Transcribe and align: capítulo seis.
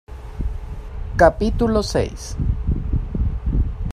capítulo 1.15 1.83
seis. 1.83 2.35